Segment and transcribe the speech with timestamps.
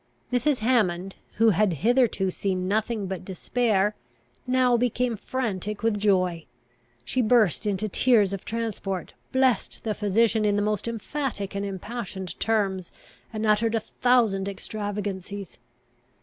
[0.33, 0.57] Mrs.
[0.65, 3.93] Hammond, who had hitherto seen nothing but despair,
[4.47, 6.47] now became frantic with joy.
[7.05, 12.39] She burst into tears of transport, blessed the physician in the most emphatic and impassioned
[12.39, 12.91] terms,
[13.31, 15.59] and uttered a thousand extravagancies.